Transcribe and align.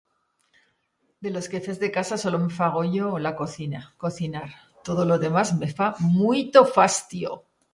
De 1.25 1.29
los 1.33 1.47
quefers 1.51 1.79
de 1.83 1.91
casa 1.97 2.17
solo 2.21 2.39
me 2.45 2.49
fa 2.55 2.69
goyo 2.77 3.11
la 3.25 3.33
cocina, 3.41 3.93
cocinar. 3.99 4.49
Todo 4.83 5.05
lo 5.05 5.19
demás 5.25 5.55
me 5.59 5.67
fa 5.71 5.93
muito 5.99 6.65
fastio. 6.65 7.43